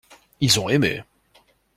Ils 0.39 0.59
ont 0.59 0.67
aimé. 0.67 1.03